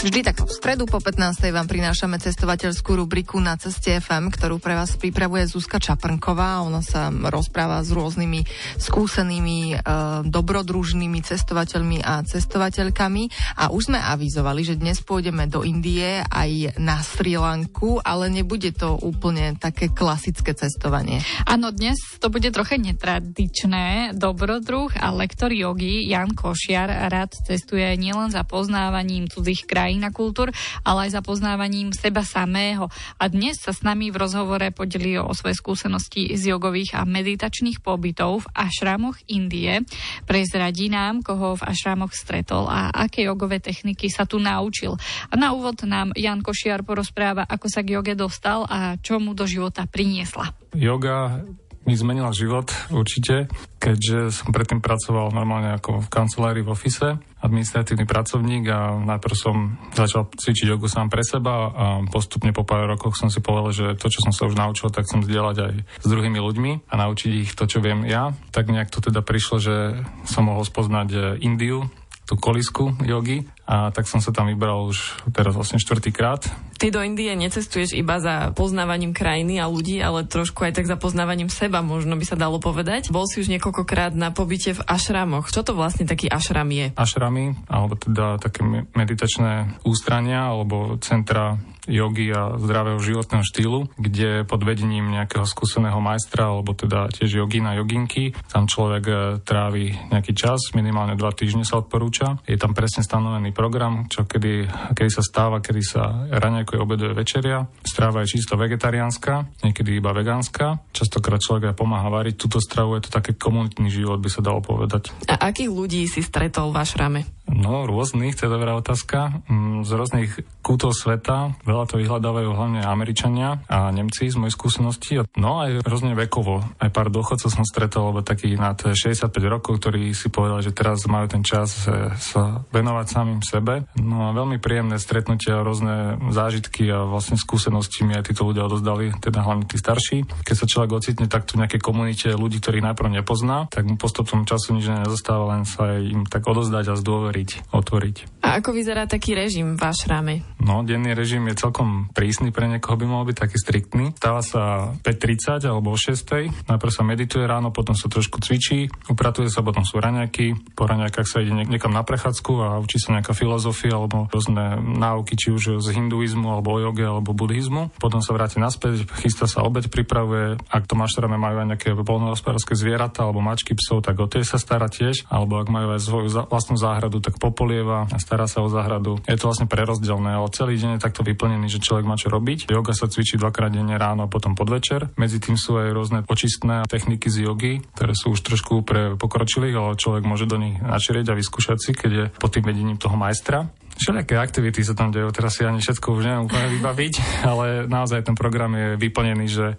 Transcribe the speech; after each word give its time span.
Vždy 0.00 0.24
takto 0.24 0.48
v 0.48 0.56
stredu 0.56 0.88
po 0.88 0.96
15. 0.96 1.52
vám 1.52 1.68
prinášame 1.68 2.16
cestovateľskú 2.16 2.96
rubriku 3.04 3.36
na 3.36 3.60
ceste 3.60 4.00
FM, 4.00 4.32
ktorú 4.32 4.56
pre 4.56 4.72
vás 4.72 4.96
pripravuje 4.96 5.44
Zuzka 5.44 5.76
Čaprnková. 5.76 6.64
Ona 6.64 6.80
sa 6.80 7.12
rozpráva 7.12 7.84
s 7.84 7.92
rôznymi 7.92 8.40
skúsenými, 8.80 9.76
e, 9.76 9.84
dobrodružnými 10.24 11.20
cestovateľmi 11.20 12.00
a 12.00 12.24
cestovateľkami. 12.24 13.22
A 13.60 13.68
už 13.76 13.92
sme 13.92 14.00
avizovali, 14.00 14.64
že 14.64 14.80
dnes 14.80 15.04
pôjdeme 15.04 15.44
do 15.52 15.68
Indie 15.68 16.24
aj 16.24 16.80
na 16.80 17.04
Sri 17.04 17.36
Lanku, 17.36 18.00
ale 18.00 18.32
nebude 18.32 18.72
to 18.72 18.96
úplne 19.04 19.60
také 19.60 19.92
klasické 19.92 20.56
cestovanie. 20.56 21.20
Áno, 21.44 21.76
dnes 21.76 22.00
to 22.16 22.32
bude 22.32 22.48
trochu 22.56 22.80
netradičné. 22.80 24.16
Dobrodruh 24.16 24.96
a 24.96 25.12
lektor 25.12 25.52
jogy 25.52 26.08
Jan 26.08 26.32
Košiar 26.32 26.88
rád 27.12 27.36
cestuje 27.36 27.84
nielen 28.00 28.32
za 28.32 28.48
poznávaním 28.48 29.28
cudzích 29.28 29.68
krajín, 29.68 29.89
kultúr, 30.14 30.54
ale 30.86 31.10
aj 31.10 31.18
za 31.18 31.22
poznávaním 31.26 31.90
seba 31.90 32.22
samého. 32.22 32.86
A 33.18 33.26
dnes 33.26 33.58
sa 33.58 33.74
s 33.74 33.82
nami 33.82 34.14
v 34.14 34.20
rozhovore 34.20 34.70
podelí 34.70 35.18
o 35.18 35.34
svoje 35.34 35.58
skúsenosti 35.58 36.30
z 36.38 36.54
jogových 36.54 36.94
a 36.94 37.02
meditačných 37.02 37.82
pobytov 37.82 38.46
v 38.46 38.50
ašramoch 38.54 39.18
Indie. 39.26 39.82
Prezradí 40.28 40.86
nám, 40.86 41.26
koho 41.26 41.58
v 41.58 41.66
ašramoch 41.66 42.14
stretol 42.14 42.70
a 42.70 42.92
aké 42.92 43.26
jogové 43.26 43.58
techniky 43.58 44.06
sa 44.12 44.28
tu 44.28 44.38
naučil. 44.38 44.94
A 45.30 45.34
na 45.34 45.50
úvod 45.50 45.82
nám 45.82 46.14
Jan 46.14 46.44
Košiar 46.44 46.86
porozpráva, 46.86 47.48
ako 47.48 47.66
sa 47.66 47.80
k 47.80 47.98
joge 47.98 48.14
dostal 48.14 48.68
a 48.68 49.00
čo 49.00 49.18
mu 49.18 49.32
do 49.32 49.48
života 49.48 49.88
priniesla. 49.88 50.52
Yoga 50.76 51.42
mi 51.88 51.96
zmenila 51.96 52.30
život 52.30 52.68
určite, 52.92 53.48
keďže 53.80 54.30
som 54.30 54.52
predtým 54.52 54.84
pracoval 54.84 55.32
normálne 55.32 55.72
ako 55.74 56.04
v 56.04 56.12
kancelárii 56.12 56.60
v 56.60 56.72
ofise, 56.76 57.16
administratívny 57.40 58.04
pracovník 58.04 58.68
a 58.68 59.00
najprv 59.00 59.34
som 59.34 59.80
začal 59.96 60.28
cvičiť 60.28 60.76
jogu 60.76 60.92
sám 60.92 61.08
pre 61.08 61.24
seba 61.24 61.72
a 61.72 61.84
postupne 62.04 62.52
po 62.52 62.68
pár 62.68 62.84
rokoch 62.84 63.16
som 63.16 63.32
si 63.32 63.40
povedal, 63.40 63.72
že 63.72 63.86
to, 63.96 64.12
čo 64.12 64.20
som 64.20 64.32
sa 64.32 64.44
už 64.44 64.60
naučil, 64.60 64.92
tak 64.92 65.08
chcem 65.08 65.24
zdieľať 65.24 65.56
aj 65.56 65.74
s 66.04 66.06
druhými 66.06 66.36
ľuďmi 66.36 66.92
a 66.92 66.94
naučiť 67.00 67.30
ich 67.48 67.56
to, 67.56 67.64
čo 67.64 67.80
viem 67.80 68.04
ja. 68.04 68.36
Tak 68.52 68.68
nejak 68.68 68.92
to 68.92 69.00
teda 69.00 69.24
prišlo, 69.24 69.56
že 69.56 70.04
som 70.28 70.52
mohol 70.52 70.68
spoznať 70.68 71.40
Indiu, 71.40 71.88
tú 72.30 72.38
kolisku 72.38 72.94
jogy 73.02 73.42
a 73.70 73.94
tak 73.94 74.10
som 74.10 74.18
sa 74.18 74.34
tam 74.34 74.50
vybral 74.50 74.90
už 74.90 75.30
teraz 75.30 75.54
vlastne 75.54 75.78
štvrtýkrát. 75.78 76.42
Ty 76.74 76.90
do 76.90 77.06
Indie 77.06 77.30
necestuješ 77.38 77.94
iba 77.94 78.18
za 78.18 78.50
poznávaním 78.50 79.14
krajiny 79.14 79.62
a 79.62 79.70
ľudí, 79.70 80.02
ale 80.02 80.26
trošku 80.26 80.66
aj 80.66 80.74
tak 80.74 80.90
za 80.90 80.98
poznávaním 80.98 81.46
seba, 81.46 81.78
možno 81.78 82.18
by 82.18 82.24
sa 82.26 82.34
dalo 82.34 82.58
povedať. 82.58 83.14
Bol 83.14 83.30
si 83.30 83.38
už 83.38 83.52
niekoľkokrát 83.54 84.18
na 84.18 84.34
pobyte 84.34 84.74
v 84.74 84.82
ašramoch. 84.82 85.54
Čo 85.54 85.62
to 85.62 85.78
vlastne 85.78 86.08
taký 86.08 86.26
ašram 86.26 86.66
je? 86.74 86.90
Ašramy, 86.98 87.54
alebo 87.70 87.94
teda 87.94 88.42
také 88.42 88.66
meditačné 88.96 89.78
ústrania, 89.86 90.50
alebo 90.50 90.98
centra 90.98 91.62
jogy 91.90 92.30
a 92.32 92.54
zdravého 92.56 93.00
životného 93.00 93.44
štýlu, 93.44 93.80
kde 93.98 94.44
pod 94.44 94.62
vedením 94.62 95.10
nejakého 95.10 95.44
skúseného 95.48 95.98
majstra, 95.98 96.52
alebo 96.52 96.76
teda 96.76 97.08
tiež 97.10 97.42
jogina, 97.44 97.74
joginky, 97.76 98.36
tam 98.52 98.70
človek 98.70 99.04
e, 99.08 99.14
trávi 99.42 100.12
nejaký 100.12 100.32
čas, 100.36 100.72
minimálne 100.76 101.18
dva 101.18 101.34
týždne 101.34 101.64
sa 101.64 101.80
odporúča. 101.80 102.40
Je 102.46 102.56
tam 102.60 102.76
presne 102.76 103.02
stanovený 103.02 103.50
program, 103.60 104.08
čo 104.08 104.24
kedy, 104.24 104.64
kedy 104.96 105.10
sa 105.12 105.20
stáva, 105.20 105.60
kedy 105.60 105.82
sa 105.84 106.24
raňajkuje, 106.32 106.78
obeduje 106.80 107.12
večeria. 107.12 107.68
Stráva 107.84 108.24
je 108.24 108.40
čisto 108.40 108.56
vegetariánska, 108.56 109.60
niekedy 109.60 110.00
iba 110.00 110.16
vegánska. 110.16 110.80
Častokrát 110.96 111.44
človek 111.44 111.68
aj 111.68 111.76
pomáha 111.76 112.08
variť 112.08 112.40
túto 112.40 112.56
stravu, 112.56 112.96
je 112.96 113.04
to 113.04 113.20
také 113.20 113.36
komunitný 113.36 113.92
život, 113.92 114.16
by 114.16 114.32
sa 114.32 114.40
dalo 114.40 114.64
povedať. 114.64 115.12
A 115.28 115.52
akých 115.52 115.68
ľudí 115.68 116.08
si 116.08 116.24
stretol 116.24 116.72
v 116.72 116.80
rame? 116.96 117.20
No, 117.50 117.82
rôznych, 117.84 118.38
to 118.38 118.46
je 118.46 118.54
dobrá 118.54 118.78
otázka. 118.78 119.42
Mm, 119.50 119.82
z 119.82 119.90
rôznych 119.90 120.30
kútov 120.62 120.94
sveta, 120.94 121.58
veľa 121.66 121.84
to 121.90 121.98
vyhľadávajú 121.98 122.50
hlavne 122.54 122.80
Američania 122.86 123.58
a 123.66 123.90
Nemci 123.90 124.30
z 124.30 124.38
mojej 124.38 124.54
skúsenosti. 124.54 125.18
No 125.34 125.58
aj 125.58 125.82
rôzne 125.82 126.14
vekovo. 126.14 126.62
Aj 126.78 126.90
pár 126.94 127.10
dôchodcov 127.10 127.50
som 127.50 127.66
stretol, 127.66 128.10
alebo 128.10 128.22
takých 128.22 128.54
na 128.54 128.70
65 128.78 129.34
rokov, 129.50 129.82
ktorí 129.82 130.14
si 130.14 130.30
povedali, 130.30 130.62
že 130.62 130.76
teraz 130.76 131.02
majú 131.10 131.26
ten 131.26 131.42
čas 131.42 131.90
e, 131.90 132.14
sa 132.14 132.62
venovať 132.70 133.06
samým 133.10 133.42
sebe. 133.42 133.82
No 133.98 134.30
a 134.30 134.36
veľmi 134.36 134.62
príjemné 134.62 135.02
stretnutia, 135.02 135.66
rôzne 135.66 136.22
zážitky 136.30 136.86
a 136.86 137.02
vlastne 137.02 137.34
skúsenosti 137.34 138.06
mi 138.06 138.14
aj 138.14 138.30
títo 138.30 138.46
ľudia 138.46 138.70
odozdali, 138.70 139.10
teda 139.18 139.42
hlavne 139.42 139.66
tí 139.66 139.74
starší. 139.74 140.22
Keď 140.46 140.54
sa 140.54 140.70
človek 140.70 141.02
ocitne 141.02 141.26
takto 141.26 141.58
v 141.58 141.66
nejakej 141.66 141.82
komunite 141.82 142.28
ľudí, 142.30 142.62
ktorých 142.62 142.86
najprv 142.94 143.10
nepozná, 143.20 143.66
tak 143.66 143.90
mu 143.90 143.98
postupom 143.98 144.46
času 144.46 144.78
nič 144.78 144.86
nezostáva, 144.86 145.58
len 145.58 145.66
sa 145.66 145.98
im 145.98 146.22
tak 146.30 146.46
odozdať 146.46 146.94
a 146.94 146.94
zdôveriť 146.94 147.39
otvoriť. 147.40 147.72
otvoriť. 147.72 148.16
A 148.40 148.58
ako 148.58 148.72
vyzerá 148.72 149.04
taký 149.04 149.36
režim 149.36 149.76
v 149.76 149.84
rame? 150.08 150.42
No, 150.58 150.80
denný 150.80 151.12
režim 151.12 151.44
je 151.52 151.60
celkom 151.60 152.08
prísny, 152.10 152.50
pre 152.50 152.66
niekoho 152.66 152.96
by 152.96 153.04
mohol 153.04 153.28
byť 153.28 153.36
taký 153.36 153.56
striktný. 153.60 154.04
Stáva 154.16 154.40
sa 154.40 154.90
5.30 155.04 155.68
alebo 155.68 155.92
o 155.92 155.96
6.00. 155.96 156.48
Najprv 156.66 156.92
sa 156.92 157.02
medituje 157.04 157.44
ráno, 157.44 157.68
potom 157.68 157.92
sa 157.92 158.08
trošku 158.08 158.40
cvičí, 158.40 158.88
upratuje 159.12 159.52
sa, 159.52 159.60
potom 159.60 159.84
sú 159.84 160.00
raňaky. 160.00 160.72
Po 160.72 160.88
raňakách 160.88 161.28
sa 161.28 161.44
ide 161.44 161.52
niekam 161.52 161.92
na 161.92 162.00
prechádzku 162.00 162.52
a 162.64 162.68
učí 162.80 162.96
sa 162.96 163.20
nejaká 163.20 163.36
filozofia 163.36 163.92
alebo 163.92 164.26
rôzne 164.32 164.80
náuky, 164.80 165.36
či 165.36 165.52
už 165.52 165.84
z 165.84 165.88
hinduizmu, 166.00 166.48
alebo 166.48 166.74
o 166.74 166.78
joge, 166.80 167.04
alebo 167.04 167.36
buddhizmu. 167.36 167.92
Potom 168.00 168.24
sa 168.24 168.32
vráti 168.32 168.56
naspäť, 168.56 169.04
chystá 169.20 169.44
sa 169.44 169.62
obeď, 169.62 169.92
pripravuje. 169.92 170.56
Ak 170.72 170.88
to 170.88 170.96
maštrame 170.96 171.36
majú 171.36 171.60
aj 171.60 171.76
nejaké 171.76 171.88
voľnohospodárske 171.92 172.72
zvieratá 172.72 173.28
alebo 173.28 173.44
mačky 173.44 173.76
psov, 173.76 174.00
tak 174.00 174.16
o 174.16 174.26
tie 174.26 174.42
sa 174.42 174.56
stará 174.56 174.88
tiež. 174.88 175.28
Alebo 175.28 175.60
ak 175.60 175.68
majú 175.68 175.92
aj 175.92 176.00
svoju 176.02 176.28
vlastnú 176.48 176.80
záhradu, 176.80 177.20
tak 177.30 177.38
popolieva 177.38 178.10
a 178.10 178.18
stará 178.18 178.50
sa 178.50 178.60
o 178.60 178.68
záhradu. 178.68 179.22
Je 179.30 179.38
to 179.38 179.46
vlastne 179.46 179.70
prerozdelné, 179.70 180.34
ale 180.34 180.50
celý 180.50 180.74
deň 180.74 180.98
je 180.98 181.04
takto 181.06 181.22
vyplnený, 181.22 181.70
že 181.70 181.78
človek 181.78 182.02
má 182.02 182.18
čo 182.18 182.26
robiť. 182.26 182.66
Yoga 182.66 182.90
sa 182.90 183.06
cvičí 183.06 183.38
dvakrát 183.38 183.70
denne 183.70 183.94
ráno 183.94 184.26
a 184.26 184.32
potom 184.32 184.58
podvečer. 184.58 185.14
Medzi 185.14 185.38
tým 185.38 185.54
sú 185.54 185.78
aj 185.78 185.94
rôzne 185.94 186.18
očistné 186.26 186.82
techniky 186.90 187.30
z 187.30 187.46
jogy, 187.46 187.72
ktoré 187.94 188.12
sú 188.18 188.34
už 188.34 188.42
trošku 188.42 188.82
pre 188.82 189.14
pokročilých, 189.14 189.76
ale 189.78 190.00
človek 190.00 190.26
môže 190.26 190.50
do 190.50 190.58
nich 190.58 190.76
načerieť 190.82 191.30
a 191.30 191.38
vyskúšať 191.38 191.78
si, 191.78 191.90
keď 191.94 192.10
je 192.10 192.24
pod 192.34 192.50
tým 192.50 192.66
vedením 192.66 192.98
toho 192.98 193.14
majstra. 193.14 193.70
Všelijaké 194.00 194.40
aktivity 194.40 194.80
sa 194.80 194.96
tam 194.96 195.12
dejú, 195.12 195.28
teraz 195.28 195.60
si 195.60 195.62
ani 195.68 195.76
všetko 195.76 196.16
už 196.16 196.24
neviem 196.24 196.48
úplne 196.48 196.72
vybaviť, 196.80 197.14
ale 197.44 197.84
naozaj 197.84 198.24
ten 198.24 198.32
program 198.32 198.72
je 198.72 198.96
vyplnený, 198.96 199.44
že 199.44 199.76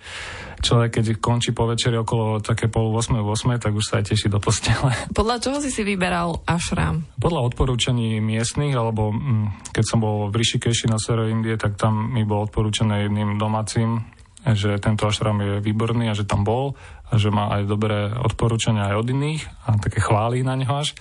človek, 0.61 1.01
keď 1.01 1.05
končí 1.17 1.57
po 1.57 1.65
večeri 1.65 1.97
okolo 1.97 2.37
také 2.37 2.69
pol 2.69 2.93
8 2.93 3.17
8, 3.17 3.57
tak 3.57 3.73
už 3.73 3.81
sa 3.81 3.97
aj 3.97 4.13
teší 4.13 4.29
do 4.29 4.37
postele. 4.37 4.93
Podľa 5.17 5.41
čoho 5.41 5.57
si 5.57 5.73
si 5.73 5.81
vyberal 5.81 6.37
ašram? 6.45 7.01
Podľa 7.17 7.49
odporúčaní 7.49 8.21
miestnych, 8.21 8.77
alebo 8.77 9.09
mm, 9.09 9.73
keď 9.73 9.83
som 9.89 9.97
bol 9.97 10.29
v 10.29 10.37
Rishikeshi 10.37 10.85
na 10.85 11.01
severe 11.01 11.33
Indie, 11.33 11.57
tak 11.57 11.81
tam 11.81 12.13
mi 12.13 12.21
bolo 12.21 12.45
odporúčané 12.45 13.09
jedným 13.09 13.41
domácim, 13.41 14.05
že 14.45 14.77
tento 14.77 15.09
ašram 15.09 15.41
je 15.41 15.53
výborný 15.65 16.13
a 16.13 16.17
že 16.17 16.29
tam 16.29 16.45
bol 16.45 16.77
a 17.09 17.17
že 17.17 17.33
má 17.33 17.49
aj 17.57 17.65
dobré 17.65 18.13
odporúčania 18.13 18.93
aj 18.93 19.01
od 19.01 19.07
iných 19.17 19.41
a 19.65 19.81
také 19.81 19.97
chvály 19.97 20.45
na 20.45 20.53
neho 20.53 20.77
až 20.77 20.93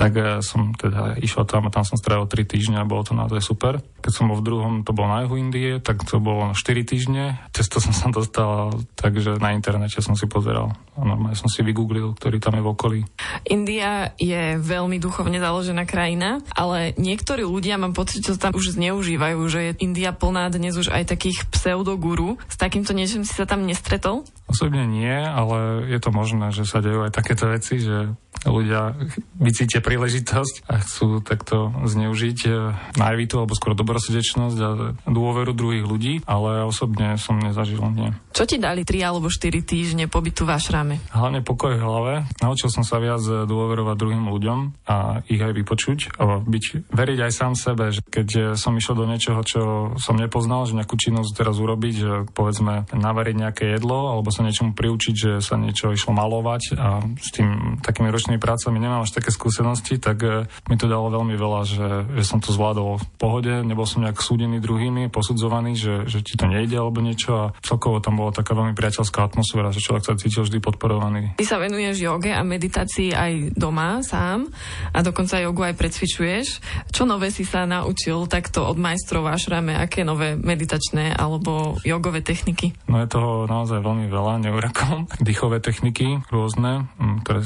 tak 0.00 0.16
eh, 0.16 0.40
som 0.40 0.72
teda 0.72 1.20
išiel 1.20 1.44
tam 1.44 1.68
a 1.68 1.74
tam 1.74 1.84
som 1.84 2.00
strávil 2.00 2.24
3 2.24 2.48
týždne 2.48 2.76
a 2.80 2.88
bolo 2.88 3.04
to 3.04 3.12
naozaj 3.12 3.44
super. 3.44 3.84
Keď 4.00 4.12
som 4.16 4.32
bol 4.32 4.40
v 4.40 4.46
druhom, 4.48 4.74
to 4.80 4.96
bolo 4.96 5.12
na 5.12 5.28
juhu 5.28 5.36
Indie, 5.36 5.76
tak 5.76 6.00
to 6.08 6.16
bolo 6.16 6.56
4 6.56 6.88
týždne. 6.88 7.36
Cez 7.52 7.68
to 7.68 7.84
som 7.84 7.92
sa 7.92 8.08
dostal, 8.08 8.72
takže 8.96 9.36
na 9.36 9.52
internete 9.52 10.00
som 10.00 10.16
si 10.16 10.24
pozeral 10.24 10.72
a 10.96 11.00
normálne 11.04 11.36
som 11.36 11.52
si 11.52 11.60
vygooglil, 11.60 12.16
ktorý 12.16 12.40
tam 12.40 12.56
je 12.56 12.64
v 12.64 12.72
okolí. 12.72 13.00
India 13.44 14.16
je 14.16 14.56
veľmi 14.56 14.96
duchovne 14.96 15.36
založená 15.36 15.84
krajina, 15.84 16.40
ale 16.56 16.96
niektorí 16.96 17.44
ľudia, 17.44 17.76
mám 17.76 17.92
pocit, 17.92 18.24
že 18.24 18.40
tam 18.40 18.56
už 18.56 18.80
zneužívajú, 18.80 19.40
že 19.52 19.60
je 19.60 19.72
India 19.84 20.16
plná 20.16 20.48
dnes 20.48 20.76
už 20.80 20.88
aj 20.88 21.12
takých 21.12 21.44
pseudoguru. 21.52 22.40
S 22.48 22.56
takýmto 22.56 22.96
niečím 22.96 23.28
si 23.28 23.36
sa 23.36 23.44
tam 23.44 23.68
nestretol? 23.68 24.24
Osobne 24.50 24.82
nie, 24.82 25.14
ale 25.14 25.86
je 25.86 25.98
to 26.02 26.10
možné, 26.10 26.50
že 26.50 26.66
sa 26.66 26.82
dejú 26.82 27.06
aj 27.06 27.14
takéto 27.14 27.46
veci, 27.46 27.78
že 27.78 28.10
ľudia 28.42 28.98
vycítia 29.38 29.78
príležitosť 29.78 30.66
a 30.66 30.80
chcú 30.82 31.22
takto 31.22 31.70
zneužiť 31.86 32.38
e, 32.48 32.50
najvitu 32.96 33.34
alebo 33.36 33.52
skôr 33.54 33.76
dobrosrdečnosť 33.76 34.58
a 34.58 34.70
dôveru 35.06 35.52
druhých 35.52 35.86
ľudí, 35.86 36.14
ale 36.24 36.64
osobne 36.64 37.20
som 37.20 37.36
nezažil 37.38 37.78
nie. 37.94 38.10
Čo 38.40 38.56
ti 38.56 38.56
dali 38.56 38.88
3 38.88 39.04
alebo 39.04 39.28
4 39.28 39.52
týždne 39.68 40.08
pobytu 40.08 40.48
v 40.48 40.56
ašrame? 40.56 40.96
Hlavne 41.12 41.44
pokoj 41.44 41.76
v 41.76 41.84
hlave. 41.84 42.14
Naučil 42.40 42.72
som 42.72 42.80
sa 42.80 42.96
viac 42.96 43.20
dôverovať 43.20 44.00
druhým 44.00 44.32
ľuďom 44.32 44.88
a 44.88 45.20
ich 45.28 45.44
aj 45.44 45.52
vypočuť 45.60 46.16
a 46.16 46.40
byť, 46.40 46.88
veriť 46.88 47.18
aj 47.20 47.32
sám 47.36 47.52
sebe, 47.52 47.92
že 47.92 48.00
keď 48.00 48.56
som 48.56 48.72
išiel 48.80 48.96
do 48.96 49.04
niečoho, 49.04 49.44
čo 49.44 49.60
som 50.00 50.16
nepoznal, 50.16 50.64
že 50.64 50.72
nejakú 50.72 50.96
činnosť 50.96 51.36
teraz 51.36 51.60
urobiť, 51.60 51.94
že 52.00 52.12
povedzme 52.32 52.88
navariť 52.88 53.36
nejaké 53.36 53.64
jedlo 53.76 54.16
alebo 54.16 54.32
sa 54.32 54.40
niečomu 54.40 54.72
priučiť, 54.72 55.14
že 55.20 55.32
sa 55.44 55.60
niečo 55.60 55.92
išlo 55.92 56.16
malovať 56.16 56.80
a 56.80 57.04
s 57.20 57.36
tým 57.36 57.76
takými 57.84 58.08
ročnými 58.08 58.40
prácami 58.40 58.80
nemám 58.80 59.04
až 59.04 59.20
také 59.20 59.36
skúsenosti, 59.36 60.00
tak 60.00 60.16
e, 60.24 60.48
mi 60.72 60.80
to 60.80 60.88
dalo 60.88 61.12
veľmi 61.12 61.36
veľa, 61.36 61.60
že, 61.68 61.88
že 62.16 62.24
som 62.24 62.40
to 62.40 62.56
zvládol 62.56 63.04
v 63.04 63.06
pohode, 63.20 63.52
nebol 63.68 63.84
som 63.84 64.00
nejak 64.00 64.16
súdený 64.16 64.64
druhými, 64.64 65.12
posudzovaný, 65.12 65.76
že, 65.76 66.08
že 66.08 66.24
ti 66.24 66.40
to 66.40 66.48
nejde 66.48 66.80
alebo 66.80 67.04
niečo 67.04 67.32
a 67.36 67.44
celkovo 67.60 68.00
tam 68.00 68.29
bola 68.30 68.46
taká 68.46 68.54
veľmi 68.54 68.78
priateľská 68.78 69.26
atmosféra, 69.26 69.74
že 69.74 69.82
človek 69.82 70.06
sa 70.06 70.14
cítil 70.14 70.46
vždy 70.46 70.62
podporovaný. 70.62 71.34
Ty 71.34 71.44
sa 71.50 71.58
venuješ 71.58 71.98
joge 71.98 72.30
a 72.30 72.46
meditácii 72.46 73.10
aj 73.10 73.58
doma 73.58 74.06
sám 74.06 74.46
a 74.94 75.02
dokonca 75.02 75.42
jogu 75.42 75.66
aj 75.66 75.74
precvičuješ. 75.74 76.62
Čo 76.94 77.10
nové 77.10 77.34
si 77.34 77.42
sa 77.42 77.66
naučil 77.66 78.30
takto 78.30 78.70
od 78.70 78.78
majstrov 78.78 79.26
ašrame? 79.26 79.74
Aké 79.74 80.06
nové 80.06 80.38
meditačné 80.38 81.10
alebo 81.10 81.74
jogové 81.82 82.22
techniky? 82.22 82.70
No 82.86 83.02
je 83.02 83.10
toho 83.10 83.50
naozaj 83.50 83.82
veľmi 83.82 84.06
veľa, 84.06 84.46
neurakom. 84.46 85.10
Dýchové 85.18 85.58
techniky 85.58 86.22
rôzne, 86.30 86.86
ktoré 87.26 87.42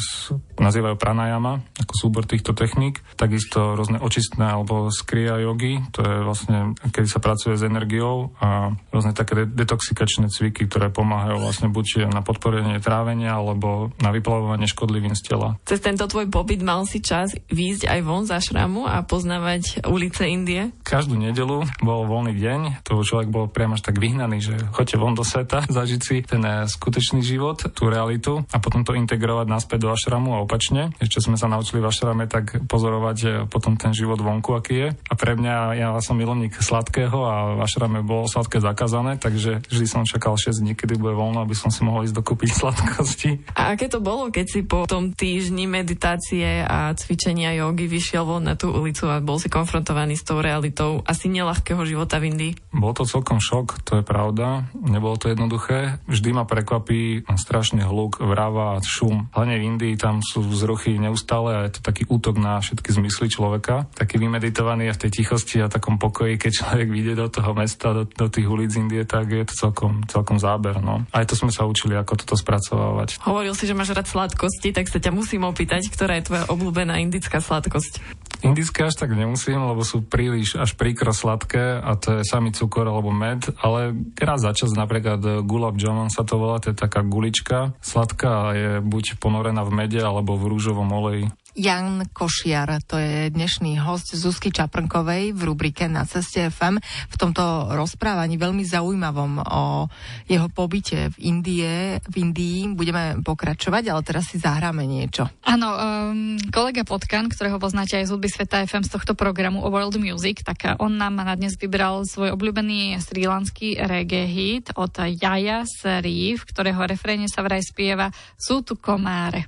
nazývajú 0.65 0.97
pranajama, 0.97 1.61
ako 1.77 1.93
súbor 1.93 2.25
týchto 2.25 2.57
techník. 2.57 3.05
Takisto 3.21 3.77
rôzne 3.77 4.01
očistné 4.01 4.49
alebo 4.49 4.89
skria 4.89 5.37
jogy, 5.45 5.85
to 5.93 6.01
je 6.01 6.17
vlastne, 6.25 6.73
keď 6.81 7.05
sa 7.05 7.21
pracuje 7.21 7.61
s 7.61 7.63
energiou 7.63 8.33
a 8.41 8.73
rôzne 8.89 9.13
také 9.13 9.45
detoxikačné 9.45 10.33
cviky, 10.33 10.65
ktoré 10.65 10.89
pomáhajú 10.89 11.37
vlastne 11.45 11.69
buď 11.69 12.09
na 12.09 12.25
podporenie 12.25 12.81
trávenia 12.81 13.37
alebo 13.37 13.93
na 14.01 14.11
vyplavovanie 14.11 14.65
škodlivín 14.65 15.13
z 15.13 15.35
tela. 15.35 15.61
Cez 15.69 15.85
tento 15.85 16.09
tvoj 16.09 16.33
pobyt 16.33 16.65
mal 16.65 16.89
si 16.89 17.05
čas 17.05 17.37
výjsť 17.53 17.85
aj 17.91 18.01
von 18.01 18.25
za 18.25 18.41
šramu 18.41 18.89
a 18.89 19.05
poznávať 19.05 19.85
ulice 19.85 20.25
Indie? 20.25 20.73
Každú 20.87 21.19
nedelu 21.19 21.67
bol 21.85 22.01
voľný 22.09 22.33
deň, 22.35 22.61
to 22.87 23.05
človek 23.05 23.29
bol 23.29 23.51
priam 23.51 23.77
až 23.77 23.85
tak 23.85 24.01
vyhnaný, 24.01 24.41
že 24.41 24.55
choďte 24.73 24.97
von 24.97 25.13
do 25.13 25.27
sveta, 25.27 25.69
zažiť 25.79 26.01
si 26.01 26.17
ten 26.25 26.43
eh, 26.43 26.65
skutočný 26.65 27.21
život, 27.21 27.61
tú 27.75 27.91
realitu 27.91 28.41
a 28.49 28.57
potom 28.63 28.87
to 28.87 28.97
integrovať 28.97 29.47
naspäť 29.51 29.79
do 29.85 29.93
ašramu 29.93 30.39
a 30.39 30.45
opačne. 30.55 30.95
Ešte 31.03 31.19
sme 31.19 31.35
sa 31.35 31.51
naučili 31.51 31.83
v 31.83 31.91
ašrame 31.91 32.31
tak 32.31 32.63
pozorovať 32.71 33.19
eh, 33.27 33.31
potom 33.51 33.75
ten 33.75 33.91
život 33.91 34.23
vonku, 34.23 34.55
aký 34.55 34.75
je. 34.87 34.89
A 34.95 35.15
pre 35.19 35.35
mňa, 35.35 35.75
ja 35.75 35.89
som 35.99 36.15
milovník 36.15 36.55
sladkého 36.63 37.19
a 37.27 37.59
v 37.59 37.61
ašrame 37.67 38.07
bolo 38.07 38.31
sladké 38.31 38.63
zakázané, 38.63 39.19
takže 39.19 39.67
vždy 39.67 39.87
som 39.91 40.07
čakal 40.07 40.39
6 40.39 40.63
dní, 40.63 40.79
kedy 40.79 40.95
bude 40.95 41.19
voľno, 41.19 41.43
aby 41.43 41.59
som 41.59 41.75
si 41.75 41.83
mohol 41.83 42.07
ísť 42.07 42.15
dokúpiť 42.15 42.51
sladkosti. 42.63 43.51
A 43.59 43.75
aké 43.75 43.91
to 43.91 43.99
bolo, 43.99 44.31
keď 44.31 44.47
si 44.47 44.63
po 44.63 44.87
tom 44.87 45.11
týždni 45.11 45.67
meditácie 45.67 46.63
a 46.63 46.95
cvičenia 46.95 47.51
jogy 47.59 47.91
vyšiel 47.91 48.23
von 48.23 48.47
na 48.47 48.55
tú 48.55 48.71
ulicu 48.71 49.11
a 49.11 49.19
bol 49.19 49.43
si 49.43 49.51
konfrontovaný 49.51 50.15
s 50.15 50.23
tou 50.23 50.39
realitou 50.39 51.03
asi 51.03 51.27
nelahkého 51.27 51.83
života 51.83 52.23
v 52.23 52.31
Indii? 52.31 52.53
Bol 52.71 52.95
to 52.95 53.03
celkom 53.03 53.43
šok, 53.43 53.83
to 53.83 53.99
je 53.99 54.05
pravda. 54.07 54.71
Nebolo 54.79 55.19
to 55.19 55.35
jednoduché. 55.35 55.99
Vždy 56.07 56.31
ma 56.31 56.47
prekvapí 56.47 57.27
strašný 57.27 57.83
hluk, 57.83 58.23
vrava 58.23 58.79
a 58.79 58.83
šum. 58.85 59.33
Hlavne 59.35 59.59
v 59.59 59.67
Indii 59.75 59.95
tam 60.05 60.21
sú 60.45 60.53
vzruchy 60.53 61.01
neustále 61.01 61.57
a 61.57 61.61
je 61.65 61.81
to 61.81 61.81
taký 61.81 62.05
útok 62.05 62.37
na 62.37 62.61
všetky 62.61 62.93
zmysly 62.93 63.33
človeka. 63.33 63.89
Taký 63.97 64.21
vymeditovaný 64.21 64.93
a 64.93 64.97
v 64.97 65.09
tej 65.09 65.25
tichosti 65.25 65.65
a 65.65 65.73
takom 65.73 65.97
pokoji, 65.97 66.37
keď 66.37 66.53
človek 66.53 66.89
vyjde 66.93 67.15
do 67.17 67.29
toho 67.33 67.57
mesta, 67.57 67.97
do, 67.97 68.05
do 68.05 68.29
tých 68.29 68.45
ulic 68.45 68.77
Indie, 68.77 69.09
tak 69.09 69.33
je 69.33 69.49
to 69.49 69.55
celkom, 69.57 70.05
celkom 70.05 70.37
záber. 70.37 70.77
No. 70.85 71.09
Aj 71.17 71.25
to 71.25 71.33
sme 71.33 71.49
sa 71.49 71.65
učili, 71.65 71.97
ako 71.97 72.21
toto 72.21 72.37
spracovávať. 72.37 73.25
Hovoril 73.25 73.57
si, 73.57 73.65
že 73.65 73.73
máš 73.73 73.97
rád 73.97 74.05
sladkosti, 74.05 74.77
tak 74.77 74.93
sa 74.93 75.01
ťa 75.01 75.17
musím 75.17 75.49
opýtať, 75.49 75.89
ktorá 75.89 76.21
je 76.21 76.29
tvoja 76.29 76.45
obľúbená 76.53 77.01
indická 77.01 77.41
sladkosť? 77.41 78.25
Indické 78.45 78.85
až 78.85 79.01
tak 79.01 79.17
nemusím, 79.17 79.57
lebo 79.57 79.81
sú 79.87 80.05
príliš 80.05 80.61
až 80.61 80.77
príkro 80.77 81.17
sladké 81.17 81.81
a 81.81 81.97
to 81.97 82.21
je 82.21 82.29
samý 82.29 82.53
cukor 82.53 82.85
alebo 82.85 83.09
med, 83.09 83.49
ale 83.57 83.97
raz 84.21 84.45
za 84.45 84.53
čas 84.53 84.77
napríklad 84.77 85.47
gulab 85.49 85.81
jamun 85.81 86.13
sa 86.13 86.29
to 86.29 86.37
volá, 86.37 86.61
to 86.61 86.75
je 86.75 86.77
taká 86.77 87.01
gulička. 87.01 87.73
Sladká 87.81 88.53
je 88.53 88.71
buď 88.85 89.17
ponorená 89.17 89.65
v 89.65 89.73
mede 89.73 90.01
alebo 90.03 90.24
v 90.33 90.49
rúžovom 90.49 90.89
oleji. 90.89 91.29
Jan 91.55 92.03
Košiar, 92.11 92.83
to 92.83 92.99
je 92.99 93.31
dnešný 93.31 93.79
host 93.79 94.11
Zuzky 94.11 94.51
Čaprnkovej 94.51 95.31
v 95.31 95.41
rubrike 95.47 95.87
Na 95.87 96.03
ceste 96.03 96.51
FM. 96.51 96.83
V 96.83 97.15
tomto 97.15 97.71
rozprávaní 97.71 98.35
veľmi 98.35 98.67
zaujímavom 98.67 99.39
o 99.39 99.87
jeho 100.27 100.51
pobyte 100.51 101.15
v 101.15 101.17
Indie, 101.31 102.03
v 102.11 102.15
Indii 102.27 102.75
budeme 102.75 103.23
pokračovať, 103.23 103.87
ale 103.87 104.03
teraz 104.03 104.35
si 104.35 104.43
zahráme 104.43 104.83
niečo. 104.83 105.31
Áno, 105.47 105.69
um, 105.79 106.35
kolega 106.51 106.83
Potkan, 106.83 107.31
ktorého 107.31 107.63
poznáte 107.63 108.03
aj 108.03 108.11
z 108.11 108.13
hudby 108.19 108.35
Sveta 108.35 108.67
FM 108.67 108.83
z 108.83 108.91
tohto 108.91 109.15
programu 109.15 109.63
o 109.63 109.71
World 109.71 109.95
Music, 110.03 110.43
tak 110.43 110.75
on 110.83 110.99
nám 110.99 111.23
na 111.23 111.39
dnes 111.39 111.55
vybral 111.55 112.03
svoj 112.03 112.35
obľúbený 112.35 112.99
srílanský 112.99 113.79
reggae 113.79 114.27
hit 114.27 114.75
od 114.75 114.91
Jaja 115.07 115.63
Srif, 115.71 116.51
ktorého 116.51 116.83
refréne 116.83 117.31
sa 117.31 117.47
vraj 117.47 117.63
spieva 117.63 118.11
Sú 118.35 118.67
tu 118.67 118.75
komáre. 118.75 119.47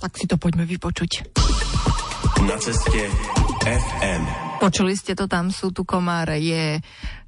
Tak 0.00 0.16
si 0.16 0.24
to 0.24 0.40
poďme 0.40 0.64
vypočuť. 0.64 1.28
Na 2.48 2.56
ceste 2.56 3.00
FM. 3.60 4.22
Počuli 4.60 4.96
ste 4.96 5.12
to, 5.12 5.28
tam 5.28 5.52
sú 5.52 5.76
tu 5.76 5.84
komáre, 5.84 6.40
je 6.40 6.80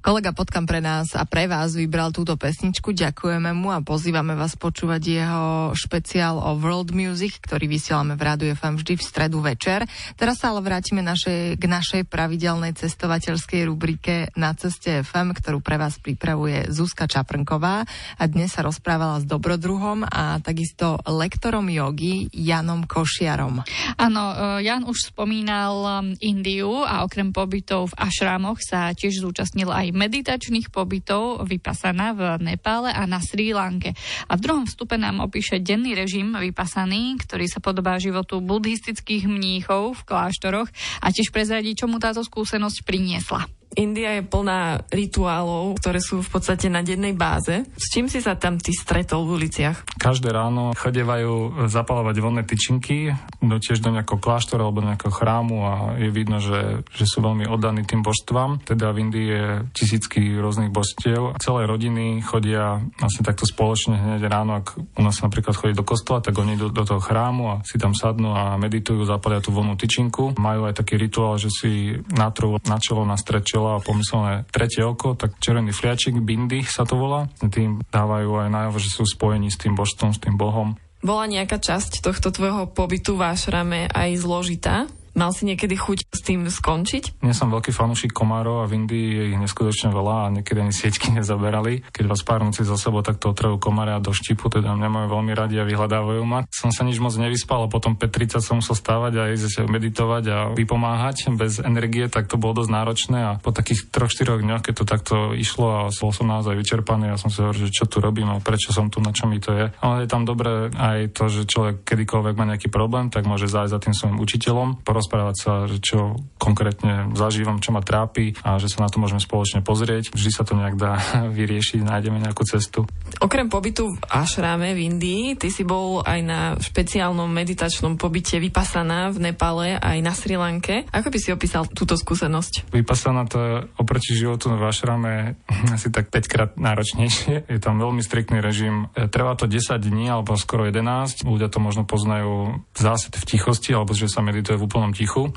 Kolega 0.03 0.35
Potkam 0.35 0.67
pre 0.67 0.83
nás 0.83 1.15
a 1.15 1.23
pre 1.23 1.47
vás 1.47 1.79
vybral 1.79 2.11
túto 2.11 2.35
pesničku, 2.35 2.91
ďakujeme 2.91 3.55
mu 3.55 3.71
a 3.71 3.87
pozývame 3.87 4.35
vás 4.35 4.59
počúvať 4.59 4.99
jeho 4.99 5.71
špeciál 5.79 6.43
o 6.43 6.59
World 6.59 6.91
Music, 6.91 7.39
ktorý 7.39 7.71
vysielame 7.71 8.19
v 8.19 8.23
Rádiu 8.27 8.51
FM 8.51 8.83
vždy 8.83 8.99
v 8.99 9.07
stredu 9.07 9.39
večer. 9.39 9.87
Teraz 10.19 10.43
sa 10.43 10.51
ale 10.51 10.59
vrátime 10.67 11.07
naše, 11.07 11.55
k 11.55 11.65
našej 11.71 12.11
pravidelnej 12.11 12.75
cestovateľskej 12.83 13.63
rubrike 13.63 14.35
Na 14.35 14.59
ceste 14.59 15.07
FM, 15.07 15.39
ktorú 15.39 15.63
pre 15.63 15.79
vás 15.79 16.03
pripravuje 16.03 16.67
Zuzka 16.75 17.07
Čaprnková 17.07 17.87
a 18.19 18.25
dnes 18.27 18.51
sa 18.59 18.67
rozprávala 18.67 19.23
s 19.23 19.25
dobrodruhom 19.31 20.03
a 20.03 20.43
takisto 20.43 20.99
lektorom 21.07 21.71
jogy 21.71 22.27
Janom 22.35 22.91
Košiarom. 22.91 23.63
Áno, 24.03 24.25
e, 24.59 24.67
Jan 24.67 24.83
už 24.83 25.15
spomínal 25.15 25.79
um, 25.79 26.11
Indiu 26.19 26.83
a 26.83 27.07
okrem 27.07 27.31
pobytov 27.31 27.95
v 27.95 28.11
ašrámoch 28.11 28.59
sa 28.59 28.91
tiež 28.91 29.23
zúčastnil 29.23 29.71
aj 29.71 29.92
meditačných 29.95 30.69
pobytov 30.75 31.47
vypasaná 31.47 32.17
v 32.17 32.21
Nepále 32.43 32.91
a 32.91 33.07
na 33.07 33.23
Sri 33.23 33.55
Lanke. 33.55 33.95
A 34.27 34.35
v 34.35 34.43
druhom 34.43 34.65
vstupe 34.67 34.99
nám 34.99 35.23
opíše 35.23 35.63
denný 35.63 35.95
režim 35.95 36.35
vypasaný, 36.35 37.21
ktorý 37.23 37.47
sa 37.47 37.63
podobá 37.63 37.97
životu 38.03 38.43
buddhistických 38.43 39.31
mníchov 39.31 40.03
v 40.03 40.07
kláštoroch 40.09 40.69
a 41.01 41.07
tiež 41.15 41.31
prezradí, 41.31 41.79
čo 41.79 41.87
mu 41.87 42.03
táto 42.03 42.27
skúsenosť 42.27 42.83
priniesla. 42.83 43.62
India 43.77 44.21
je 44.21 44.29
plná 44.29 44.91
rituálov, 44.93 45.81
ktoré 45.81 45.99
sú 46.03 46.21
v 46.21 46.29
podstate 46.29 46.69
na 46.69 46.85
dennej 46.85 47.17
báze. 47.17 47.65
S 47.73 47.87
čím 47.89 48.07
si 48.11 48.21
sa 48.21 48.37
tam 48.37 48.61
ty 48.61 48.77
stretol 48.77 49.25
v 49.25 49.43
uliciach? 49.43 49.97
Každé 49.97 50.29
ráno 50.29 50.77
chodevajú 50.77 51.67
zapalovať 51.73 52.17
vonné 52.21 52.43
tyčinky 52.45 53.17
do, 53.41 53.57
tiež 53.57 53.81
do 53.81 53.89
nejakého 53.89 54.21
kláštora 54.21 54.69
alebo 54.69 54.85
nejakého 54.85 55.13
chrámu 55.13 55.57
a 55.65 55.73
je 55.97 56.11
vidno, 56.13 56.39
že, 56.43 56.85
že 56.93 57.05
sú 57.09 57.25
veľmi 57.25 57.49
oddaní 57.49 57.89
tým 57.89 58.05
božstvám. 58.05 58.61
Teda 58.69 58.93
v 58.93 59.09
Indii 59.09 59.29
je 59.33 59.45
tisícky 59.73 60.21
rôznych 60.37 60.69
božstiev. 60.69 61.41
Celé 61.41 61.65
rodiny 61.65 62.21
chodia 62.21 62.85
vlastne 63.01 63.25
takto 63.25 63.49
spoločne 63.49 63.97
hneď 63.97 64.29
ráno, 64.29 64.61
ak 64.61 64.77
u 64.77 65.03
nás 65.03 65.17
napríklad 65.25 65.57
chodí 65.57 65.73
do 65.73 65.87
kostola, 65.87 66.21
tak 66.21 66.37
oni 66.37 66.61
idú 66.61 66.69
do 66.69 66.85
toho 66.85 67.01
chrámu 67.01 67.43
a 67.49 67.55
si 67.65 67.81
tam 67.81 67.97
sadnú 67.97 68.37
a 68.37 68.61
meditujú, 68.61 69.09
zapalia 69.09 69.41
tú 69.41 69.55
vonnú 69.55 69.79
tyčinku. 69.79 70.37
Majú 70.37 70.69
aj 70.69 70.77
taký 70.77 71.01
rituál, 71.01 71.41
že 71.41 71.49
si 71.49 71.97
natrú 72.13 72.61
na 72.69 72.77
čelo 72.77 73.09
na 73.09 73.17
strečo 73.17 73.62
bola 73.63 73.79
pomyslené 73.79 74.43
tretie 74.51 74.83
oko, 74.83 75.15
tak 75.15 75.39
červený 75.39 75.71
fliačik, 75.71 76.19
bindy 76.19 76.67
sa 76.67 76.83
to 76.83 76.99
volá. 76.99 77.31
Tým 77.39 77.79
dávajú 77.87 78.43
aj 78.43 78.51
najavo, 78.51 78.79
že 78.83 78.91
sú 78.91 79.07
spojení 79.07 79.55
s 79.55 79.63
tým 79.63 79.79
božstvom, 79.79 80.11
s 80.11 80.19
tým 80.19 80.35
bohom. 80.35 80.75
Bola 80.99 81.31
nejaká 81.31 81.63
časť 81.63 82.03
tohto 82.03 82.35
tvojho 82.35 82.71
pobytu 82.75 83.15
v 83.15 83.31
Ašrame 83.31 83.87
aj 83.87 84.19
zložitá? 84.19 84.91
Mal 85.13 85.29
si 85.37 85.45
niekedy 85.45 85.77
chuť 85.77 86.09
s 86.09 86.21
tým 86.25 86.49
skončiť? 86.49 87.21
Nie 87.21 87.37
som 87.37 87.53
veľký 87.53 87.69
fanúšik 87.69 88.17
komárov 88.17 88.65
a 88.65 88.69
v 88.69 88.81
Indii 88.81 89.09
je 89.13 89.23
ich 89.37 89.39
neskutočne 89.39 89.93
veľa 89.93 90.17
a 90.25 90.33
niekedy 90.33 90.65
ani 90.65 90.73
sieťky 90.73 91.13
nezaberali. 91.21 91.85
Keď 91.93 92.05
vás 92.09 92.25
pár 92.25 92.41
noci 92.41 92.65
za 92.65 92.81
sebou 92.81 93.05
takto 93.05 93.37
otrejú 93.37 93.61
komáre 93.61 93.93
a 93.93 94.01
do 94.01 94.17
štipu, 94.17 94.49
teda 94.49 94.73
nemajú 94.73 95.13
veľmi 95.13 95.33
radi 95.37 95.61
a 95.61 95.69
vyhľadávajú 95.69 96.23
ma. 96.25 96.49
Som 96.49 96.73
sa 96.73 96.89
nič 96.89 96.97
moc 96.97 97.13
nevyspal 97.13 97.67
a 97.67 97.69
potom 97.69 97.93
5.30 97.93 98.41
som 98.41 98.57
musel 98.65 98.73
stávať 98.73 99.13
a 99.21 99.23
ísť 99.29 99.69
meditovať 99.69 100.25
a 100.33 100.39
vypomáhať 100.57 101.29
bez 101.37 101.61
energie, 101.61 102.09
tak 102.09 102.33
to 102.33 102.41
bolo 102.41 102.65
dosť 102.65 102.71
náročné 102.73 103.19
a 103.21 103.33
po 103.37 103.53
takých 103.53 103.93
3-4 103.93 104.41
dňoch, 104.41 104.63
keď 104.65 104.75
to 104.81 104.85
takto 104.89 105.17
išlo 105.37 105.67
a 105.69 105.81
bol 105.93 106.13
som 106.15 106.25
naozaj 106.25 106.57
vyčerpaný 106.57 107.13
a 107.13 107.21
som 107.21 107.29
si 107.29 107.45
hovoril, 107.45 107.69
že 107.69 107.75
čo 107.75 107.85
tu 107.85 108.01
robím 108.01 108.33
a 108.33 108.41
prečo 108.41 108.73
som 108.73 108.89
tu, 108.89 109.05
na 109.05 109.13
čo 109.13 109.29
mi 109.29 109.37
to 109.39 109.53
je. 109.53 109.67
Ale 109.85 110.05
je 110.05 110.09
tam 110.09 110.25
dobré 110.25 110.73
aj 110.73 111.13
to, 111.13 111.29
že 111.29 111.45
človek 111.45 111.85
kedykoľvek 111.85 112.35
má 112.35 112.45
nejaký 112.49 112.73
problém, 112.73 113.13
tak 113.13 113.29
môže 113.29 113.51
zájsť 113.51 113.73
za 113.73 113.81
tým 113.83 113.95
svojim 113.95 114.19
učiteľom, 114.19 114.69
porozprávať 115.03 115.37
sa, 115.37 115.53
že 115.67 115.83
čo 115.83 116.15
konkrétne 116.39 117.11
zažívam, 117.19 117.59
čo 117.59 117.75
ma 117.75 117.83
trápi 117.83 118.39
a 118.47 118.63
že 118.63 118.71
sa 118.71 118.87
na 118.87 118.89
to 118.89 119.03
môžeme 119.03 119.19
spoločne 119.19 119.67
pozrieť. 119.67 120.15
Vždy 120.15 120.31
sa 120.31 120.47
to 120.47 120.55
nejak 120.55 120.79
dá 120.79 121.03
vyriešiť, 121.39 121.83
nájdeme 121.83 122.23
nejakú 122.23 122.47
cestu. 122.47 122.87
Okrem 123.19 123.51
pobytu 123.51 123.91
v 123.91 123.99
Ašrame 124.07 124.79
v 124.79 124.95
Indii, 124.95 125.25
ty 125.35 125.51
si 125.51 125.67
bol 125.67 126.07
aj 126.07 126.21
na 126.23 126.41
špeciálnom 126.55 127.27
meditačnom 127.27 127.99
pobyte 127.99 128.39
Vypasaná 128.39 129.11
v 129.11 129.19
Nepale 129.31 129.75
aj 129.75 129.99
na 129.99 130.15
Sri 130.15 130.39
Lanke. 130.39 130.87
Ako 130.95 131.11
by 131.11 131.19
si 131.19 131.35
opísal 131.35 131.67
túto 131.67 131.99
skúsenosť? 131.99 132.71
Vypasaná 132.71 133.27
to 133.27 133.37
je 133.43 133.53
oproti 133.75 134.15
životu 134.15 134.55
v 134.55 134.63
Ašrame 134.63 135.35
asi 135.75 135.91
tak 135.91 136.15
5 136.15 136.31
krát 136.31 136.51
náročnejšie. 136.55 137.51
Je 137.51 137.59
tam 137.59 137.83
veľmi 137.83 138.07
striktný 138.07 138.39
režim. 138.39 138.87
E, 138.95 139.11
trvá 139.11 139.35
to 139.35 139.51
10 139.51 139.83
dní 139.83 140.07
alebo 140.07 140.39
skoro 140.39 140.63
11. 140.63 141.27
Ľudia 141.27 141.51
to 141.51 141.59
možno 141.59 141.83
poznajú 141.83 142.63
zásad 142.79 143.19
v 143.19 143.25
tichosti 143.27 143.75
alebo 143.75 143.97
že 143.97 144.07
sa 144.07 144.21
medituje 144.23 144.61
v 144.61 144.67
úplnom 144.69 144.92
tichu 144.95 145.33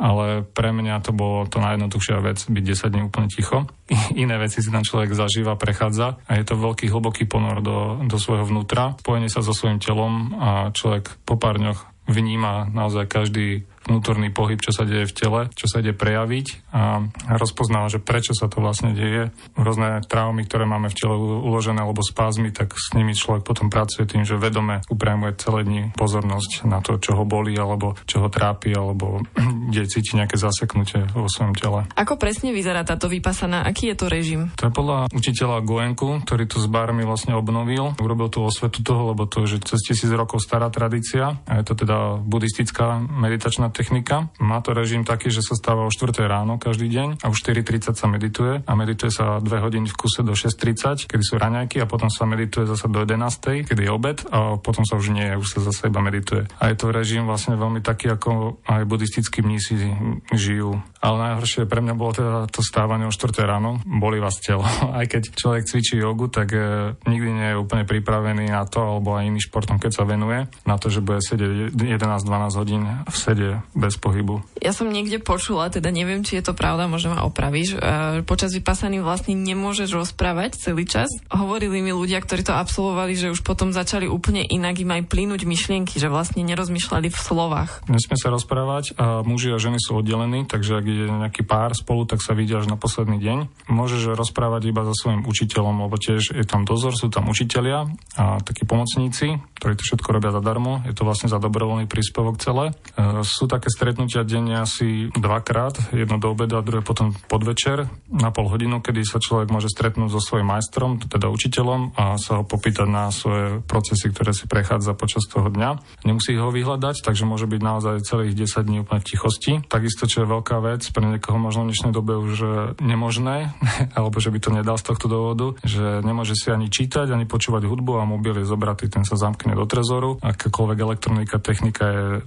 ale 0.00 0.48
pre 0.48 0.72
mňa 0.72 1.04
to 1.04 1.12
bolo 1.12 1.44
to 1.44 1.60
najjednoduchšia 1.60 2.24
vec, 2.24 2.40
byť 2.48 2.64
10 2.64 2.88
dní 2.88 3.02
úplne 3.04 3.28
ticho. 3.28 3.68
Iné 4.16 4.40
veci 4.40 4.64
si 4.64 4.72
tam 4.72 4.80
človek 4.80 5.12
zažíva, 5.12 5.60
prechádza 5.60 6.16
a 6.24 6.40
je 6.40 6.44
to 6.48 6.56
veľký 6.56 6.88
hlboký 6.88 7.28
ponor 7.28 7.60
do, 7.60 8.00
do 8.08 8.16
svojho 8.16 8.48
vnútra, 8.48 8.96
spojenie 9.04 9.28
sa 9.28 9.44
so 9.44 9.52
svojím 9.52 9.78
telom 9.78 10.32
a 10.40 10.72
človek 10.72 11.20
po 11.28 11.36
pár 11.36 11.60
dňoch 11.60 12.08
vníma 12.10 12.72
naozaj 12.72 13.06
každý 13.06 13.68
vnútorný 13.86 14.28
pohyb, 14.32 14.60
čo 14.60 14.74
sa 14.74 14.84
deje 14.84 15.08
v 15.08 15.16
tele, 15.16 15.40
čo 15.56 15.66
sa 15.70 15.80
ide 15.80 15.96
prejaviť 15.96 16.72
a 16.74 17.06
rozpoznáva, 17.36 17.88
že 17.88 18.02
prečo 18.02 18.36
sa 18.36 18.50
to 18.50 18.60
vlastne 18.60 18.92
deje. 18.92 19.32
Rôzne 19.54 20.02
traumy, 20.04 20.44
ktoré 20.44 20.66
máme 20.66 20.90
v 20.90 20.98
tele 20.98 21.16
uložené 21.16 21.80
alebo 21.80 22.04
spázmy, 22.04 22.52
tak 22.52 22.76
s 22.76 22.92
nimi 22.92 23.16
človek 23.16 23.46
potom 23.46 23.72
pracuje 23.72 24.04
tým, 24.04 24.26
že 24.26 24.40
vedome 24.40 24.82
upriamuje 24.90 25.38
celé 25.40 25.64
dni 25.64 25.82
pozornosť 25.96 26.68
na 26.68 26.82
to, 26.82 27.00
čo 27.00 27.16
ho 27.16 27.24
bolí 27.24 27.56
alebo 27.56 27.96
čo 28.04 28.26
ho 28.26 28.28
trápi 28.28 28.74
alebo 28.74 29.22
kde 29.70 29.88
cíti 29.88 30.18
nejaké 30.18 30.36
zaseknutie 30.36 31.06
vo 31.14 31.30
svojom 31.30 31.54
tele. 31.56 31.80
Ako 31.94 32.18
presne 32.18 32.50
vyzerá 32.50 32.82
táto 32.84 33.08
vypasaná? 33.08 33.64
Aký 33.64 33.92
je 33.92 33.96
to 33.96 34.06
režim? 34.10 34.52
To 34.58 34.68
je 34.68 34.72
podľa 34.74 34.98
učiteľa 35.14 35.62
Goenku, 35.64 36.26
ktorý 36.26 36.44
to 36.50 36.58
s 36.58 36.66
barmi 36.66 37.06
vlastne 37.06 37.38
obnovil. 37.38 37.96
Urobil 37.96 38.28
tú 38.28 38.44
osvetu 38.44 38.82
toho, 38.82 39.14
lebo 39.14 39.24
to 39.26 39.46
je 39.46 39.56
že 39.56 39.74
cez 39.74 39.80
tisíc 39.82 40.10
rokov 40.12 40.42
stará 40.44 40.70
tradícia 40.70 41.42
a 41.46 41.52
je 41.58 41.64
to 41.66 41.74
teda 41.74 42.22
buddhistická 42.22 43.02
meditačná 43.02 43.69
technika. 43.72 44.30
Má 44.38 44.60
to 44.60 44.76
režim 44.76 45.02
taký, 45.02 45.32
že 45.32 45.42
sa 45.42 45.56
stáva 45.56 45.86
o 45.86 45.90
4 45.90 46.12
ráno 46.26 46.60
každý 46.60 46.90
deň 46.90 47.24
a 47.24 47.26
už 47.32 47.42
4.30 47.42 47.96
sa 47.96 48.06
medituje 48.06 48.62
a 48.62 48.72
medituje 48.76 49.10
sa 49.10 49.40
2 49.40 49.46
hodiny 49.46 49.88
v 49.88 49.96
kuse 49.96 50.22
do 50.22 50.36
6.30, 50.36 51.08
kedy 51.08 51.22
sú 51.24 51.40
raňajky 51.40 51.80
a 51.82 51.86
potom 51.88 52.12
sa 52.12 52.28
medituje 52.28 52.68
zase 52.68 52.90
do 52.90 53.02
11.00, 53.02 53.66
kedy 53.66 53.82
je 53.86 53.90
obed 53.90 54.18
a 54.28 54.60
potom 54.60 54.84
sa 54.84 54.98
už 54.98 55.14
nie, 55.14 55.26
už 55.38 55.58
sa 55.58 55.60
zase 55.64 55.88
iba 55.88 56.04
medituje. 56.04 56.46
A 56.60 56.70
je 56.70 56.76
to 56.76 56.92
režim 56.92 57.24
vlastne 57.24 57.56
veľmi 57.56 57.80
taký, 57.80 58.12
ako 58.12 58.60
aj 58.66 58.82
buddhistickí 58.84 59.40
mnísi 59.40 59.94
žijú. 60.34 60.82
Ale 61.00 61.16
najhoršie 61.16 61.64
pre 61.64 61.80
mňa 61.80 61.94
bolo 61.96 62.12
teda 62.12 62.44
to 62.52 62.60
stávanie 62.60 63.08
o 63.08 63.12
4 63.12 63.32
ráno. 63.48 63.80
Boli 63.88 64.20
vás 64.20 64.36
telo. 64.42 64.66
Aj 64.98 65.06
keď 65.08 65.32
človek 65.32 65.64
cvičí 65.64 65.96
jogu, 65.96 66.28
tak 66.28 66.52
e, 66.52 66.92
nikdy 67.08 67.30
nie 67.30 67.48
je 67.54 67.60
úplne 67.60 67.88
pripravený 67.88 68.52
na 68.52 68.68
to, 68.68 68.84
alebo 68.84 69.16
aj 69.16 69.26
iným 69.26 69.40
športom, 69.40 69.80
keď 69.80 69.92
sa 69.92 70.04
venuje, 70.04 70.44
na 70.68 70.76
to, 70.76 70.92
že 70.92 71.00
bude 71.00 71.24
sedieť 71.24 71.72
11-12 71.72 72.60
hodín 72.60 72.82
v 73.08 73.16
sede 73.16 73.48
bez 73.76 73.96
pohybu. 73.96 74.42
Ja 74.60 74.76
som 74.76 74.92
niekde 74.92 75.22
počula, 75.22 75.72
teda 75.72 75.88
neviem, 75.88 76.22
či 76.26 76.40
je 76.40 76.50
to 76.50 76.54
pravda, 76.56 76.90
možno 76.90 77.16
ma 77.16 77.24
opravíš. 77.24 77.76
E, 77.76 77.78
počas 78.24 78.52
vypasaní 78.52 79.00
vlastne 79.00 79.36
nemôžeš 79.36 79.96
rozprávať 79.96 80.60
celý 80.60 80.84
čas. 80.84 81.08
Hovorili 81.32 81.80
mi 81.80 81.92
ľudia, 81.92 82.20
ktorí 82.20 82.44
to 82.44 82.54
absolvovali, 82.56 83.16
že 83.16 83.32
už 83.32 83.42
potom 83.44 83.72
začali 83.72 84.06
úplne 84.06 84.44
inak 84.44 84.80
im 84.80 84.90
aj 84.94 85.02
plínuť 85.08 85.40
myšlienky, 85.44 85.96
že 85.96 86.12
vlastne 86.12 86.44
nerozmýšľali 86.46 87.08
v 87.10 87.18
slovách. 87.18 87.84
Nesmie 87.90 88.16
sa 88.16 88.30
rozprávať 88.30 88.94
a 88.96 89.20
muži 89.26 89.52
a 89.52 89.58
ženy 89.58 89.82
sú 89.82 89.98
oddelení, 90.00 90.46
takže 90.46 90.78
ak 90.78 90.86
je 90.86 91.06
nejaký 91.10 91.42
pár 91.42 91.74
spolu, 91.74 92.06
tak 92.06 92.22
sa 92.22 92.32
vidia 92.32 92.62
až 92.62 92.70
na 92.70 92.78
posledný 92.78 93.18
deň. 93.18 93.70
Môžeš 93.72 94.14
rozprávať 94.14 94.70
iba 94.70 94.86
so 94.86 94.94
svojím 94.94 95.26
učiteľom, 95.26 95.82
lebo 95.88 95.96
tiež 95.98 96.36
je 96.36 96.46
tam 96.46 96.62
dozor, 96.62 96.94
sú 96.94 97.10
tam 97.10 97.26
učitelia 97.26 97.90
a 98.14 98.38
takí 98.40 98.62
pomocníci, 98.64 99.42
ktorí 99.58 99.74
to 99.74 99.82
všetko 99.82 100.08
robia 100.14 100.30
zadarmo. 100.30 100.86
Je 100.86 100.94
to 100.94 101.02
vlastne 101.02 101.26
za 101.26 101.42
dobrovoľný 101.42 101.90
príspevok 101.90 102.38
celé. 102.38 102.70
E, 102.70 103.26
sú 103.26 103.49
také 103.50 103.66
stretnutia 103.66 104.22
denne 104.22 104.62
asi 104.62 105.10
dvakrát, 105.10 105.90
jedno 105.90 106.22
do 106.22 106.30
obeda 106.30 106.62
druhé 106.62 106.86
potom 106.86 107.10
podvečer 107.26 107.90
na 108.06 108.30
pol 108.30 108.46
hodinu, 108.46 108.78
kedy 108.78 109.02
sa 109.02 109.18
človek 109.18 109.50
môže 109.50 109.66
stretnúť 109.66 110.14
so 110.14 110.22
svojím 110.22 110.54
majstrom, 110.54 111.02
teda 111.02 111.26
učiteľom 111.26 111.98
a 111.98 112.14
sa 112.14 112.38
ho 112.38 112.44
popýtať 112.46 112.86
na 112.86 113.10
svoje 113.10 113.58
procesy, 113.66 114.14
ktoré 114.14 114.30
si 114.30 114.46
prechádza 114.46 114.94
počas 114.94 115.26
toho 115.26 115.50
dňa. 115.50 116.04
Nemusí 116.06 116.38
ho 116.38 116.54
vyhľadať, 116.54 117.02
takže 117.02 117.26
môže 117.26 117.50
byť 117.50 117.60
naozaj 117.60 118.06
celých 118.06 118.38
10 118.38 118.68
dní 118.70 118.78
úplne 118.86 119.02
v 119.02 119.08
tichosti. 119.10 119.52
Takisto, 119.66 120.06
čo 120.06 120.22
je 120.22 120.30
veľká 120.30 120.62
vec, 120.62 120.86
pre 120.94 121.02
niekoho 121.02 121.40
možno 121.40 121.66
v 121.66 121.74
dnešnej 121.74 121.92
dobe 121.92 122.14
už 122.14 122.34
nemožné, 122.78 123.50
alebo 123.98 124.22
že 124.22 124.30
by 124.30 124.38
to 124.38 124.50
nedal 124.54 124.76
z 124.78 124.86
tohto 124.86 125.10
dôvodu, 125.10 125.58
že 125.66 126.04
nemôže 126.06 126.38
si 126.38 126.52
ani 126.52 126.70
čítať, 126.70 127.10
ani 127.10 127.26
počúvať 127.26 127.66
hudbu 127.66 127.98
a 127.98 128.04
mobil 128.06 128.38
je 128.38 128.46
zobratý, 128.46 128.86
ten 128.86 129.02
sa 129.02 129.18
zamkne 129.18 129.56
do 129.56 129.66
trezoru. 129.66 130.20
Akákoľvek 130.20 130.78
elektronika, 130.78 131.42
technika 131.42 131.84
je 131.88 132.06
e, 132.18 132.20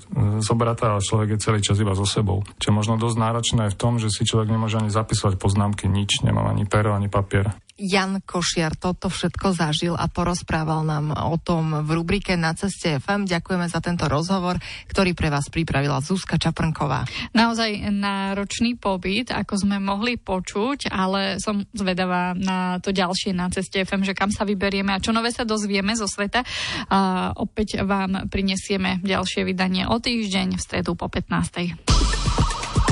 zobratá 0.44 0.98
a 0.98 1.03
človek 1.13 1.38
je 1.38 1.43
celý 1.46 1.60
čas 1.62 1.77
iba 1.77 1.93
so 1.93 2.10
sebou. 2.10 2.41
Čo 2.58 2.74
je 2.74 2.77
možno 2.82 2.98
dosť 2.98 3.22
náročné 3.22 3.70
v 3.70 3.77
tom, 3.77 4.01
že 4.01 4.10
si 4.10 4.25
človek 4.25 4.50
nemôže 4.50 4.82
ani 4.82 4.89
zapísať 4.89 5.38
poznámky, 5.38 5.86
nič, 5.86 6.25
nemám 6.25 6.50
ani 6.50 6.65
pero, 6.65 6.98
ani 6.98 7.05
papier. 7.05 7.53
Jan 7.74 8.22
Košiar 8.22 8.77
toto 8.77 9.10
všetko 9.10 9.58
zažil 9.58 9.94
a 9.98 10.06
porozprával 10.06 10.86
nám 10.86 11.10
o 11.10 11.38
tom 11.42 11.82
v 11.82 11.89
rubrike 11.89 12.38
Na 12.38 12.53
ceste 12.53 13.01
FM. 13.01 13.25
Ďakujeme 13.25 13.65
za 13.65 13.82
tento 13.82 14.06
rozhovor, 14.06 14.62
ktorý 14.94 15.18
pre 15.18 15.34
vás 15.34 15.50
pripravila 15.50 15.98
Zuzka 15.98 16.38
Čaprnková. 16.38 17.10
Naozaj 17.34 17.89
náročný 17.89 18.77
pobyt, 18.77 19.34
ako 19.34 19.65
sme 19.65 19.82
mohli 19.82 20.22
počuť, 20.22 20.94
ale 20.94 21.42
som 21.42 21.65
zvedavá 21.74 22.38
na 22.38 22.77
to 22.77 22.94
ďalšie 22.94 23.34
Na 23.34 23.50
ceste 23.50 23.82
FM, 23.82 24.06
že 24.06 24.13
kam 24.13 24.30
sa 24.30 24.46
vyberieme 24.46 24.94
a 24.94 25.01
čo 25.01 25.10
nové 25.10 25.34
sa 25.34 25.42
dozvieme 25.42 25.98
zo 25.98 26.06
sveta. 26.06 26.46
A 26.94 27.34
opäť 27.34 27.82
vám 27.82 28.30
prinesieme 28.30 29.01
ďalšie 29.01 29.42
vydanie 29.42 29.89
o 29.89 29.98
týždeň 29.98 30.56
v 30.56 30.62
stredu 30.62 30.94
po 30.94 31.10
15. 31.10 31.74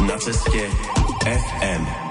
Na 0.02 0.18
ceste 0.18 0.66
FM. 1.22 2.11